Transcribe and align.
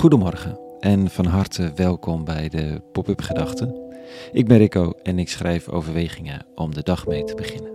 Goedemorgen 0.00 0.58
en 0.78 1.10
van 1.10 1.24
harte 1.24 1.72
welkom 1.74 2.24
bij 2.24 2.48
de 2.48 2.82
Pop-up 2.92 3.20
Gedachten. 3.20 3.94
Ik 4.32 4.46
ben 4.46 4.58
Rico 4.58 4.92
en 5.02 5.18
ik 5.18 5.28
schrijf 5.28 5.68
overwegingen 5.68 6.46
om 6.54 6.74
de 6.74 6.82
dag 6.82 7.06
mee 7.06 7.24
te 7.24 7.34
beginnen. 7.34 7.72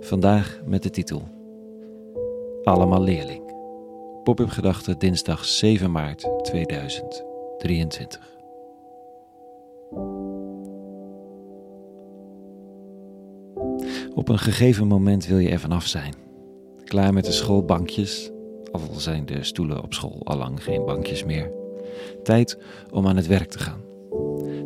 Vandaag 0.00 0.60
met 0.64 0.82
de 0.82 0.90
titel 0.90 1.28
Allemaal 2.62 3.02
leerling. 3.02 3.42
Pop-up 4.24 4.48
Gedachten 4.48 4.98
dinsdag 4.98 5.44
7 5.44 5.90
maart 5.90 6.28
2023. 6.42 8.36
Op 14.14 14.28
een 14.28 14.38
gegeven 14.38 14.86
moment 14.86 15.26
wil 15.26 15.38
je 15.38 15.48
er 15.48 15.60
vanaf 15.60 15.86
zijn. 15.86 16.14
Klaar 16.84 17.12
met 17.12 17.24
de 17.24 17.32
schoolbankjes, 17.32 18.30
al 18.74 19.00
zijn 19.00 19.26
de 19.26 19.44
stoelen 19.44 19.82
op 19.82 19.94
school 19.94 20.20
allang 20.24 20.64
geen 20.64 20.84
bankjes 20.84 21.24
meer. 21.24 21.52
Tijd 22.22 22.58
om 22.90 23.06
aan 23.06 23.16
het 23.16 23.26
werk 23.26 23.50
te 23.50 23.58
gaan. 23.58 23.82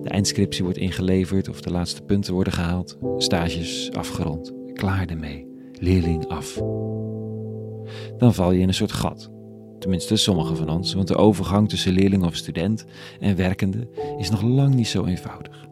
De 0.02 0.08
eindscriptie 0.08 0.64
wordt 0.64 0.78
ingeleverd 0.78 1.48
of 1.48 1.60
de 1.60 1.70
laatste 1.70 2.02
punten 2.02 2.34
worden 2.34 2.52
gehaald. 2.52 2.98
Stages 3.16 3.90
afgerond. 3.92 4.52
Klaar 4.72 5.06
ermee. 5.06 5.46
Leerling 5.72 6.26
af. 6.26 6.62
Dan 8.18 8.34
val 8.34 8.52
je 8.52 8.60
in 8.60 8.68
een 8.68 8.74
soort 8.74 8.92
gat. 8.92 9.30
Tenminste, 9.78 10.16
sommigen 10.16 10.56
van 10.56 10.68
ons, 10.68 10.94
want 10.94 11.08
de 11.08 11.16
overgang 11.16 11.68
tussen 11.68 11.92
leerling 11.92 12.24
of 12.24 12.34
student 12.34 12.84
en 13.20 13.36
werkende 13.36 13.88
is 14.18 14.30
nog 14.30 14.42
lang 14.42 14.74
niet 14.74 14.88
zo 14.88 15.04
eenvoudig. 15.04 15.66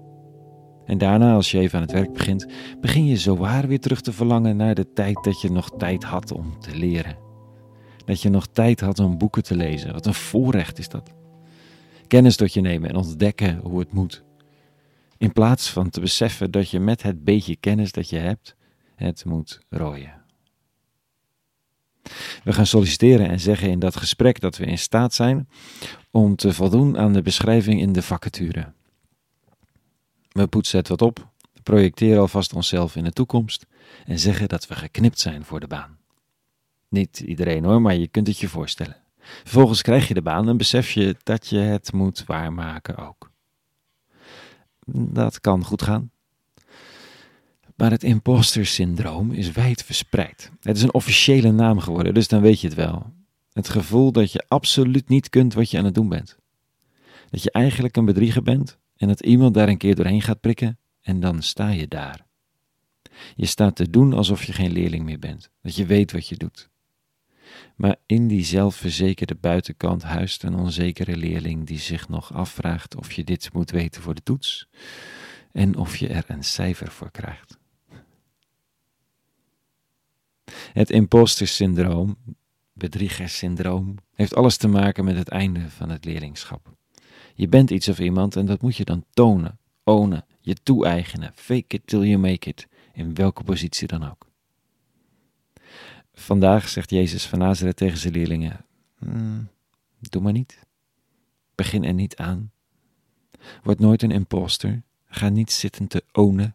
En 0.84 0.98
daarna, 0.98 1.34
als 1.34 1.50
je 1.50 1.58
even 1.58 1.78
aan 1.78 1.84
het 1.84 1.92
werk 1.92 2.12
begint, 2.12 2.46
begin 2.80 3.06
je 3.06 3.16
zowaar 3.16 3.68
weer 3.68 3.80
terug 3.80 4.00
te 4.00 4.12
verlangen 4.12 4.56
naar 4.56 4.74
de 4.74 4.92
tijd 4.92 5.24
dat 5.24 5.40
je 5.40 5.50
nog 5.50 5.70
tijd 5.76 6.04
had 6.04 6.32
om 6.32 6.58
te 6.60 6.76
leren. 6.76 7.25
Dat 8.06 8.22
je 8.22 8.28
nog 8.28 8.46
tijd 8.46 8.80
had 8.80 8.98
om 8.98 9.18
boeken 9.18 9.42
te 9.42 9.56
lezen. 9.56 9.92
Wat 9.92 10.06
een 10.06 10.14
voorrecht 10.14 10.78
is 10.78 10.88
dat. 10.88 11.12
Kennis 12.06 12.36
tot 12.36 12.52
je 12.52 12.60
nemen 12.60 12.88
en 12.88 12.96
ontdekken 12.96 13.58
hoe 13.58 13.78
het 13.78 13.92
moet. 13.92 14.24
In 15.18 15.32
plaats 15.32 15.70
van 15.70 15.90
te 15.90 16.00
beseffen 16.00 16.50
dat 16.50 16.70
je 16.70 16.80
met 16.80 17.02
het 17.02 17.24
beetje 17.24 17.56
kennis 17.56 17.92
dat 17.92 18.08
je 18.08 18.18
hebt, 18.18 18.56
het 18.94 19.24
moet 19.24 19.60
rooien. 19.70 20.24
We 22.44 22.52
gaan 22.52 22.66
solliciteren 22.66 23.28
en 23.28 23.40
zeggen 23.40 23.70
in 23.70 23.78
dat 23.78 23.96
gesprek 23.96 24.40
dat 24.40 24.56
we 24.56 24.64
in 24.64 24.78
staat 24.78 25.14
zijn 25.14 25.48
om 26.10 26.36
te 26.36 26.52
voldoen 26.52 26.98
aan 26.98 27.12
de 27.12 27.22
beschrijving 27.22 27.80
in 27.80 27.92
de 27.92 28.02
vacature. 28.02 28.72
We 30.28 30.46
poetsen 30.46 30.78
het 30.78 30.88
wat 30.88 31.02
op, 31.02 31.28
projecteren 31.62 32.20
alvast 32.20 32.52
onszelf 32.52 32.96
in 32.96 33.04
de 33.04 33.12
toekomst 33.12 33.66
en 34.04 34.18
zeggen 34.18 34.48
dat 34.48 34.66
we 34.66 34.74
geknipt 34.74 35.20
zijn 35.20 35.44
voor 35.44 35.60
de 35.60 35.66
baan. 35.66 35.98
Niet 36.88 37.20
iedereen 37.20 37.64
hoor, 37.64 37.80
maar 37.80 37.94
je 37.94 38.08
kunt 38.08 38.26
het 38.26 38.38
je 38.38 38.48
voorstellen. 38.48 38.96
Vervolgens 39.18 39.82
krijg 39.82 40.08
je 40.08 40.14
de 40.14 40.22
baan 40.22 40.48
en 40.48 40.56
besef 40.56 40.90
je 40.90 41.16
dat 41.22 41.46
je 41.46 41.58
het 41.58 41.92
moet 41.92 42.24
waarmaken 42.24 42.96
ook. 42.96 43.30
Dat 44.86 45.40
kan 45.40 45.64
goed 45.64 45.82
gaan. 45.82 46.10
Maar 47.76 47.90
het 47.90 48.02
imposter 48.02 48.66
syndroom 48.66 49.32
is 49.32 49.52
wijd 49.52 49.84
verspreid. 49.84 50.50
Het 50.60 50.76
is 50.76 50.82
een 50.82 50.94
officiële 50.94 51.52
naam 51.52 51.78
geworden, 51.78 52.14
dus 52.14 52.28
dan 52.28 52.40
weet 52.40 52.60
je 52.60 52.66
het 52.66 52.76
wel. 52.76 53.12
Het 53.52 53.68
gevoel 53.68 54.12
dat 54.12 54.32
je 54.32 54.44
absoluut 54.48 55.08
niet 55.08 55.28
kunt 55.28 55.54
wat 55.54 55.70
je 55.70 55.78
aan 55.78 55.84
het 55.84 55.94
doen 55.94 56.08
bent. 56.08 56.38
Dat 57.30 57.42
je 57.42 57.50
eigenlijk 57.50 57.96
een 57.96 58.04
bedrieger 58.04 58.42
bent 58.42 58.78
en 58.96 59.08
dat 59.08 59.20
iemand 59.20 59.54
daar 59.54 59.68
een 59.68 59.76
keer 59.76 59.94
doorheen 59.94 60.22
gaat 60.22 60.40
prikken 60.40 60.78
en 61.02 61.20
dan 61.20 61.42
sta 61.42 61.68
je 61.68 61.88
daar. 61.88 62.26
Je 63.34 63.46
staat 63.46 63.76
te 63.76 63.90
doen 63.90 64.12
alsof 64.12 64.44
je 64.44 64.52
geen 64.52 64.72
leerling 64.72 65.04
meer 65.04 65.18
bent, 65.18 65.50
dat 65.62 65.76
je 65.76 65.86
weet 65.86 66.12
wat 66.12 66.28
je 66.28 66.36
doet. 66.36 66.68
Maar 67.76 67.96
in 68.06 68.28
die 68.28 68.44
zelfverzekerde 68.44 69.34
buitenkant 69.34 70.02
huist 70.02 70.42
een 70.42 70.54
onzekere 70.54 71.16
leerling 71.16 71.66
die 71.66 71.78
zich 71.78 72.08
nog 72.08 72.32
afvraagt 72.32 72.96
of 72.96 73.12
je 73.12 73.24
dit 73.24 73.52
moet 73.52 73.70
weten 73.70 74.02
voor 74.02 74.14
de 74.14 74.22
toets 74.22 74.68
en 75.52 75.76
of 75.76 75.96
je 75.96 76.08
er 76.08 76.24
een 76.26 76.44
cijfer 76.44 76.90
voor 76.90 77.10
krijgt. 77.10 77.58
Het 80.72 80.90
imposter-syndroom, 80.90 82.16
bedriegerssyndroom, 82.72 83.94
heeft 84.14 84.34
alles 84.34 84.56
te 84.56 84.68
maken 84.68 85.04
met 85.04 85.16
het 85.16 85.28
einde 85.28 85.70
van 85.70 85.88
het 85.88 86.04
leerlingschap. 86.04 86.74
Je 87.34 87.48
bent 87.48 87.70
iets 87.70 87.88
of 87.88 87.98
iemand 87.98 88.36
en 88.36 88.46
dat 88.46 88.62
moet 88.62 88.76
je 88.76 88.84
dan 88.84 89.04
tonen, 89.10 89.58
ownen, 89.84 90.24
je 90.40 90.54
toe-eigenen, 90.54 91.32
fake 91.34 91.76
it 91.76 91.82
till 91.84 92.02
you 92.02 92.18
make 92.18 92.48
it, 92.48 92.66
in 92.92 93.14
welke 93.14 93.44
positie 93.44 93.88
dan 93.88 94.10
ook. 94.10 94.25
Vandaag 96.26 96.68
zegt 96.68 96.90
Jezus 96.90 97.26
van 97.26 97.38
Nazareth 97.38 97.76
tegen 97.76 97.98
zijn 97.98 98.12
leerlingen: 98.12 98.64
hmm, 98.98 99.48
Doe 99.98 100.22
maar 100.22 100.32
niet. 100.32 100.58
Begin 101.54 101.84
er 101.84 101.94
niet 101.94 102.16
aan. 102.16 102.52
Word 103.62 103.78
nooit 103.78 104.02
een 104.02 104.10
imposter. 104.10 104.82
Ga 105.08 105.28
niet 105.28 105.52
zitten 105.52 105.86
te 105.86 106.04
ownen. 106.12 106.54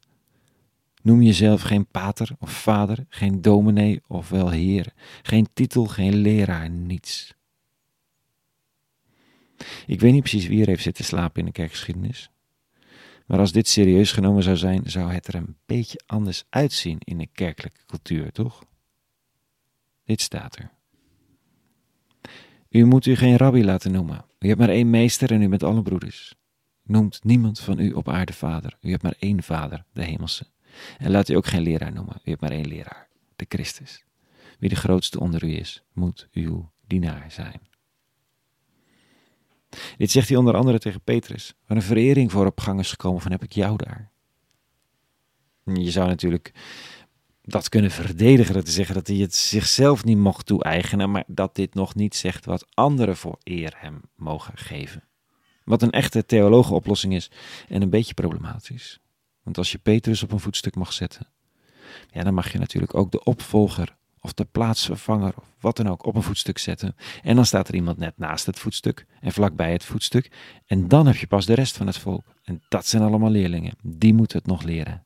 Noem 1.01 1.21
jezelf 1.21 1.61
geen 1.61 1.85
pater 1.85 2.29
of 2.39 2.51
vader, 2.51 3.05
geen 3.09 3.41
dominee 3.41 4.01
of 4.07 4.29
wel 4.29 4.49
heer, 4.49 4.93
geen 5.21 5.47
titel, 5.53 5.85
geen 5.85 6.15
leraar, 6.15 6.69
niets. 6.69 7.33
Ik 9.85 9.99
weet 9.99 10.13
niet 10.13 10.23
precies 10.23 10.47
wie 10.47 10.61
er 10.61 10.67
heeft 10.67 10.83
zitten 10.83 11.05
slapen 11.05 11.39
in 11.39 11.45
de 11.45 11.51
kerkgeschiedenis. 11.51 12.29
Maar 13.25 13.39
als 13.39 13.51
dit 13.51 13.67
serieus 13.67 14.11
genomen 14.11 14.43
zou 14.43 14.57
zijn, 14.57 14.89
zou 14.89 15.11
het 15.11 15.27
er 15.27 15.35
een 15.35 15.55
beetje 15.65 16.01
anders 16.05 16.43
uitzien 16.49 16.97
in 16.99 17.17
de 17.17 17.27
kerkelijke 17.27 17.85
cultuur, 17.85 18.31
toch? 18.31 18.69
Dit 20.11 20.21
staat 20.21 20.55
er. 20.55 20.71
U 22.69 22.85
moet 22.85 23.05
u 23.05 23.15
geen 23.15 23.37
rabbi 23.37 23.63
laten 23.63 23.91
noemen. 23.91 24.25
U 24.39 24.47
hebt 24.47 24.59
maar 24.59 24.69
één 24.69 24.89
meester 24.89 25.31
en 25.31 25.41
u 25.41 25.49
bent 25.49 25.63
alle 25.63 25.81
broeders. 25.81 26.35
Noemt 26.83 27.23
niemand 27.23 27.59
van 27.59 27.79
u 27.79 27.91
op 27.91 28.09
aarde 28.09 28.33
vader. 28.33 28.77
U 28.81 28.89
hebt 28.89 29.03
maar 29.03 29.15
één 29.19 29.43
vader, 29.43 29.85
de 29.93 30.03
hemelse. 30.03 30.47
En 30.97 31.11
laat 31.11 31.29
u 31.29 31.35
ook 31.35 31.45
geen 31.45 31.61
leraar 31.61 31.93
noemen. 31.93 32.15
U 32.23 32.29
hebt 32.29 32.41
maar 32.41 32.51
één 32.51 32.67
leraar, 32.67 33.07
de 33.35 33.45
Christus. 33.49 34.03
Wie 34.59 34.69
de 34.69 34.75
grootste 34.75 35.19
onder 35.19 35.43
u 35.43 35.55
is, 35.55 35.83
moet 35.93 36.27
uw 36.31 36.71
dienaar 36.87 37.31
zijn. 37.31 37.61
Dit 39.97 40.11
zegt 40.11 40.27
hij 40.27 40.37
onder 40.37 40.55
andere 40.55 40.79
tegen 40.79 41.01
Petrus, 41.01 41.53
waar 41.67 41.77
een 41.77 41.83
verering 41.83 42.31
voor 42.31 42.45
op 42.45 42.59
gang 42.59 42.79
is 42.79 42.89
gekomen 42.89 43.21
van 43.21 43.31
heb 43.31 43.43
ik 43.43 43.51
jou 43.51 43.77
daar. 43.77 44.11
Je 45.63 45.91
zou 45.91 46.07
natuurlijk 46.07 46.53
dat 47.51 47.69
kunnen 47.69 47.91
verdedigen, 47.91 48.53
dat 48.53 48.65
te 48.65 48.71
zeggen 48.71 48.95
dat 48.95 49.07
hij 49.07 49.15
het 49.15 49.35
zichzelf 49.35 50.03
niet 50.03 50.17
mocht 50.17 50.45
toe-eigenen, 50.45 51.11
maar 51.11 51.23
dat 51.27 51.55
dit 51.55 51.73
nog 51.73 51.95
niet 51.95 52.15
zegt 52.15 52.45
wat 52.45 52.67
anderen 52.73 53.17
voor 53.17 53.37
eer 53.43 53.73
hem 53.77 54.01
mogen 54.15 54.57
geven. 54.57 55.03
Wat 55.63 55.81
een 55.81 55.91
echte 55.91 56.25
theologische 56.25 56.73
oplossing 56.73 57.13
is 57.13 57.31
en 57.67 57.81
een 57.81 57.89
beetje 57.89 58.13
problematisch. 58.13 58.99
Want 59.43 59.57
als 59.57 59.71
je 59.71 59.77
Petrus 59.77 60.23
op 60.23 60.31
een 60.31 60.39
voetstuk 60.39 60.75
mag 60.75 60.93
zetten, 60.93 61.27
ja, 62.11 62.23
dan 62.23 62.33
mag 62.33 62.51
je 62.51 62.59
natuurlijk 62.59 62.95
ook 62.95 63.11
de 63.11 63.23
opvolger 63.23 63.95
of 64.19 64.33
de 64.33 64.45
plaatsvervanger 64.45 65.33
of 65.37 65.53
wat 65.59 65.77
dan 65.77 65.89
ook 65.89 66.05
op 66.05 66.15
een 66.15 66.23
voetstuk 66.23 66.57
zetten. 66.57 66.95
En 67.21 67.35
dan 67.35 67.45
staat 67.45 67.67
er 67.67 67.75
iemand 67.75 67.97
net 67.97 68.17
naast 68.17 68.45
het 68.45 68.59
voetstuk 68.59 69.05
en 69.19 69.31
vlakbij 69.31 69.71
het 69.71 69.83
voetstuk. 69.83 70.31
En 70.65 70.87
dan 70.87 71.07
heb 71.07 71.15
je 71.15 71.27
pas 71.27 71.45
de 71.45 71.53
rest 71.53 71.77
van 71.77 71.87
het 71.87 71.97
volk. 71.97 72.25
En 72.43 72.61
dat 72.67 72.87
zijn 72.87 73.03
allemaal 73.03 73.29
leerlingen. 73.29 73.73
Die 73.83 74.13
moeten 74.13 74.37
het 74.37 74.47
nog 74.47 74.63
leren. 74.63 75.03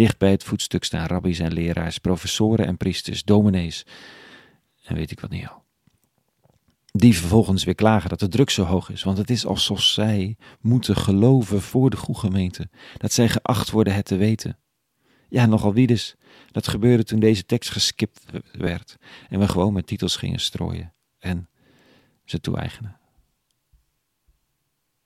Dicht 0.00 0.18
bij 0.18 0.30
het 0.30 0.44
voetstuk 0.44 0.84
staan 0.84 1.06
rabbies 1.06 1.38
en 1.38 1.52
leraars, 1.52 1.98
professoren 1.98 2.66
en 2.66 2.76
priesters, 2.76 3.22
dominees 3.22 3.86
en 4.84 4.94
weet 4.94 5.10
ik 5.10 5.20
wat 5.20 5.30
niet 5.30 5.48
al. 5.48 5.64
Die 6.92 7.16
vervolgens 7.16 7.64
weer 7.64 7.74
klagen 7.74 8.08
dat 8.08 8.18
de 8.18 8.28
druk 8.28 8.50
zo 8.50 8.64
hoog 8.64 8.90
is, 8.90 9.02
want 9.02 9.18
het 9.18 9.30
is 9.30 9.46
alsof 9.46 9.82
zij 9.82 10.36
moeten 10.60 10.96
geloven 10.96 11.62
voor 11.62 11.90
de 11.90 11.96
goede 11.96 12.20
gemeente, 12.20 12.68
dat 12.96 13.12
zij 13.12 13.28
geacht 13.28 13.70
worden 13.70 13.94
het 13.94 14.04
te 14.04 14.16
weten. 14.16 14.58
Ja, 15.28 15.46
nogal 15.46 15.72
wie 15.72 15.86
dus. 15.86 16.16
Dat 16.50 16.68
gebeurde 16.68 17.04
toen 17.04 17.20
deze 17.20 17.46
tekst 17.46 17.70
geskipt 17.70 18.24
werd 18.52 18.96
en 19.28 19.38
we 19.38 19.48
gewoon 19.48 19.72
met 19.72 19.86
titels 19.86 20.16
gingen 20.16 20.40
strooien 20.40 20.94
en 21.18 21.48
ze 22.24 22.40
toe-eigenen. 22.40 22.99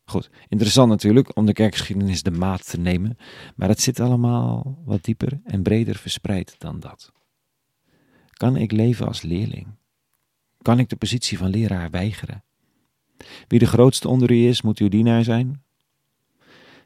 Goed, 0.04 0.30
interessant 0.48 0.88
natuurlijk 0.88 1.36
om 1.36 1.46
de 1.46 1.52
kerkgeschiedenis 1.52 2.22
de 2.22 2.30
maat 2.30 2.70
te 2.70 2.78
nemen, 2.78 3.16
maar 3.56 3.68
het 3.68 3.80
zit 3.80 4.00
allemaal 4.00 4.78
wat 4.84 5.04
dieper 5.04 5.40
en 5.44 5.62
breder 5.62 5.96
verspreid 5.96 6.54
dan 6.58 6.80
dat. 6.80 7.12
Kan 8.30 8.56
ik 8.56 8.72
leven 8.72 9.06
als 9.06 9.22
leerling? 9.22 9.66
Kan 10.62 10.78
ik 10.78 10.88
de 10.88 10.96
positie 10.96 11.38
van 11.38 11.48
leraar 11.48 11.90
weigeren? 11.90 12.44
Wie 13.48 13.58
de 13.58 13.66
grootste 13.66 14.08
onder 14.08 14.30
u 14.30 14.46
is, 14.48 14.62
moet 14.62 14.78
uw 14.78 14.88
dienaar 14.88 15.24
zijn? 15.24 15.62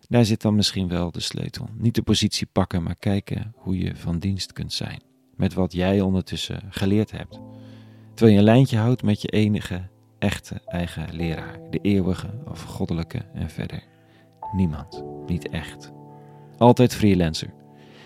Daar 0.08 0.24
zit 0.24 0.42
dan 0.42 0.54
misschien 0.54 0.88
wel 0.88 1.10
de 1.10 1.20
sleutel. 1.20 1.68
Niet 1.74 1.94
de 1.94 2.02
positie 2.02 2.46
pakken, 2.46 2.82
maar 2.82 2.96
kijken 2.96 3.52
hoe 3.56 3.78
je 3.78 3.96
van 3.96 4.18
dienst 4.18 4.52
kunt 4.52 4.72
zijn. 4.72 5.02
Met 5.36 5.54
wat 5.54 5.72
jij 5.72 6.00
ondertussen 6.00 6.62
geleerd 6.70 7.10
hebt. 7.10 7.40
Terwijl 8.14 8.32
je 8.32 8.38
een 8.38 8.54
lijntje 8.54 8.76
houdt 8.76 9.02
met 9.02 9.22
je 9.22 9.28
enige 9.28 9.88
echte 10.18 10.60
eigen 10.66 11.06
leraar, 11.12 11.58
de 11.70 11.78
eeuwige 11.82 12.28
of 12.50 12.62
goddelijke 12.62 13.18
en 13.34 13.50
verder. 13.50 13.82
Niemand, 14.52 15.04
niet 15.26 15.48
echt. 15.48 15.92
Altijd 16.58 16.94
freelancer, 16.94 17.54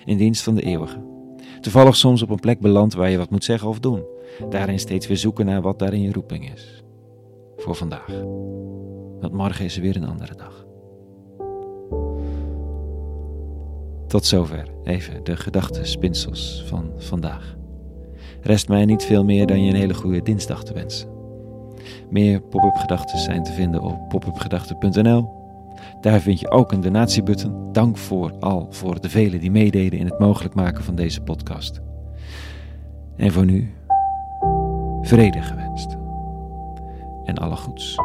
in 0.04 0.16
dienst 0.16 0.42
van 0.42 0.54
de 0.54 0.62
eeuwige. 0.62 1.10
Toevallig 1.60 1.96
soms 1.96 2.22
op 2.22 2.30
een 2.30 2.40
plek 2.40 2.60
beland 2.60 2.94
waar 2.94 3.10
je 3.10 3.18
wat 3.18 3.30
moet 3.30 3.44
zeggen 3.44 3.68
of 3.68 3.80
doen. 3.80 4.04
Daarin 4.48 4.78
steeds 4.78 5.06
weer 5.06 5.16
zoeken 5.16 5.46
naar 5.46 5.62
wat 5.62 5.78
daarin 5.78 6.00
je 6.00 6.12
roeping 6.12 6.52
is. 6.52 6.82
Voor 7.56 7.74
vandaag. 7.74 8.22
Want 9.20 9.32
morgen 9.32 9.64
is 9.64 9.76
er 9.76 9.82
weer 9.82 9.96
een 9.96 10.08
andere 10.08 10.34
dag. 10.34 10.66
Tot 14.06 14.24
zover 14.24 14.68
even 14.84 15.24
de 15.24 15.36
gedachtenspinsels 15.36 16.64
van 16.66 16.92
vandaag. 16.96 17.56
Rest 18.40 18.68
mij 18.68 18.84
niet 18.84 19.04
veel 19.04 19.24
meer 19.24 19.46
dan 19.46 19.64
je 19.64 19.70
een 19.70 19.76
hele 19.76 19.94
goede 19.94 20.22
dinsdag 20.22 20.64
te 20.64 20.74
wensen. 20.74 21.11
Meer 22.10 22.40
pop-up 22.40 22.74
gedachten 22.74 23.18
zijn 23.18 23.42
te 23.42 23.52
vinden 23.52 23.82
op 23.82 24.08
popupgedachten.nl. 24.08 25.40
Daar 26.00 26.20
vind 26.20 26.40
je 26.40 26.50
ook 26.50 26.72
een 26.72 26.80
donatiebutton. 26.80 27.72
Dank 27.72 27.96
voor 27.96 28.32
al 28.40 28.66
voor 28.70 29.00
de 29.00 29.10
velen 29.10 29.40
die 29.40 29.50
meededen 29.50 29.98
in 29.98 30.06
het 30.06 30.18
mogelijk 30.18 30.54
maken 30.54 30.84
van 30.84 30.94
deze 30.94 31.20
podcast. 31.20 31.80
En 33.16 33.32
voor 33.32 33.44
nu, 33.44 33.72
vrede 35.02 35.42
gewenst. 35.42 35.96
En 37.24 37.38
alle 37.38 37.56
goeds. 37.56 37.96